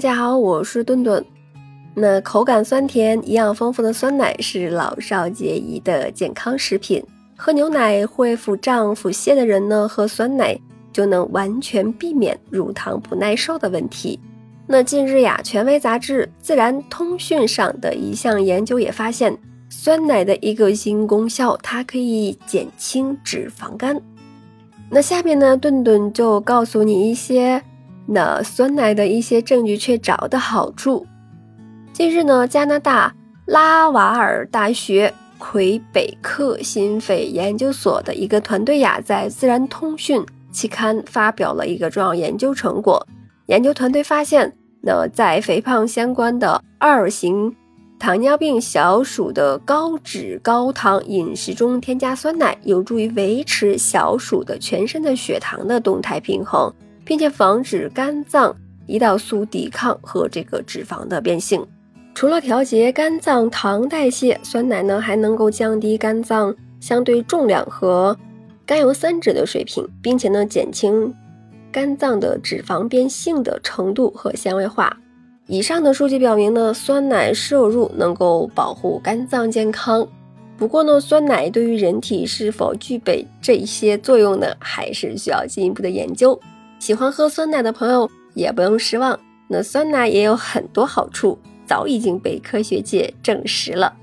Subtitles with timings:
[0.00, 1.22] 大家好，我是顿顿。
[1.94, 7.04] 那口感酸甜、营养丰富的酸奶是老少皆宜的健康食品。
[7.36, 10.58] 喝牛奶会腹胀、腹泻的人呢，喝酸奶
[10.90, 14.18] 就能完全避免乳糖不耐受的问题。
[14.66, 19.36] 那近日呀，权威杂志《自然通讯》上的一项研究也发现，
[19.68, 24.00] 酸奶的一个新功效，它可以减轻脂肪肝。
[24.88, 27.62] 那下面呢，顿顿就告诉你一些。
[28.12, 31.06] 那酸奶的一些证据却找的好处。
[31.92, 33.14] 近日呢，加拿大
[33.46, 43.06] 拉瓦尔大学魁北克心肺研究所的一个团队呀，在《自然通讯》期刊发表了一个重要研究成果。
[43.46, 44.52] 研究团队发现，
[44.82, 47.54] 那在肥胖相关的二型
[47.96, 56.72] 糖尿病小鼠的高脂高糖饮食中添加酸奶，有助于维持小鼠的全身的血糖的动态平衡。
[57.10, 58.54] 并且防止肝脏
[58.86, 61.66] 胰岛素抵抗和这个脂肪的变性。
[62.14, 68.16] 除了调节肝脏糖代谢，酸奶呢还能够降低肝脏相对重量和
[68.64, 71.12] 甘油三酯的水平，并且呢减轻
[71.72, 74.96] 肝脏的脂肪变性的程度和纤维化。
[75.48, 80.06] 以上的数据表明呢，酸奶摄入能够保护肝脏健康。
[80.56, 86.40] 不过呢，酸奶对于人体是否具备这些作用呢，还是需要进一步的研究。
[86.80, 93.94] 喜欢喝酸奶的朋友也不用失望，那酸奶也有很多好处，早已经被科学界证实了。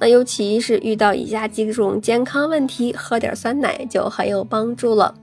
[0.00, 5.14] 那尤其是遇到以下几种健康问题，喝点酸奶就很有帮助了。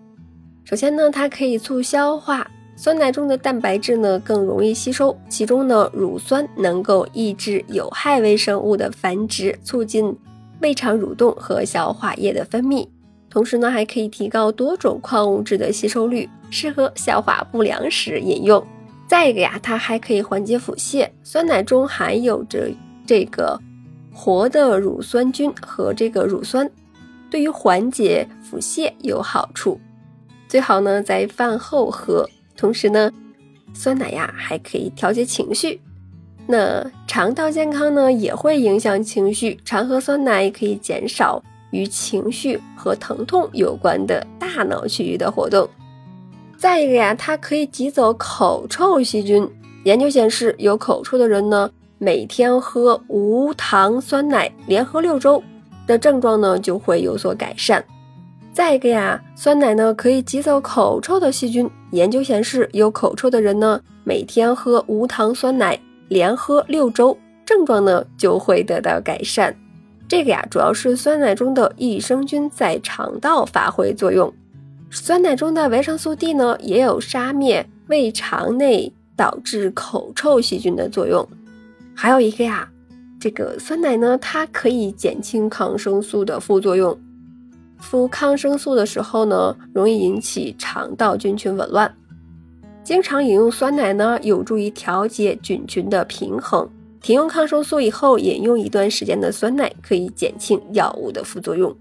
[0.63, 10.15] 首先呢，它可以促消化，酸奶中的蛋白质呢更容易吸收，其中呢乳酸能够抑制有害微生物的繁殖，促进
[10.61, 12.87] 胃肠蠕动和消化液的分泌。
[13.29, 18.65] 同时呢，还可以提高多种矿物质的吸收率，适合消化不良时饮用。
[19.07, 21.07] 再一个呀，它还可以缓解腹泻。
[21.23, 22.69] 酸奶中含有着
[23.05, 23.59] 这个
[24.13, 26.69] 活的乳酸菌和这个乳酸，
[27.29, 29.79] 对于缓解腹泻有好处。
[30.47, 32.27] 最好呢在饭后喝。
[32.57, 33.11] 同时呢，
[33.73, 35.79] 酸奶呀还可以调节情绪。
[36.47, 41.43] 那肠道健康呢也会影响情绪，常喝酸奶可以减少。
[41.71, 45.67] 与情绪和疼痛有关的大脑区域的活动。
[46.57, 49.47] 再一个呀，它可以挤走口臭细菌。
[49.85, 55.41] 研究显示，有口臭的人呢，每天喝无糖酸奶，连喝六周，
[55.87, 57.83] 的症状呢就会有所改善。
[58.51, 61.69] 再一个呀，酸奶呢可以挤走口臭的细菌。
[61.91, 69.55] 研究显示，有口臭的人呢，每天喝无糖酸奶，连喝六周，症状呢就会得到改善。
[70.09, 74.33] 这个呀，主要是酸奶中的益生菌在肠道发挥作用。
[74.89, 81.29] 酸奶中的维生素 D 呢，也有杀灭胃肠内导致口臭细菌的作用。
[81.93, 82.67] 还有一个呀，
[83.19, 86.99] 这个酸奶呢，它可以减轻抗生素的副作用。
[87.77, 91.95] 服抗生素的时候呢，容易引起肠道菌群紊乱。
[92.83, 96.67] 经常饮用酸奶呢，有助于调节菌群的平衡。
[97.01, 101.75] 停用抗生素以后，饮用一段时间的酸奶可以减轻药物的副作用。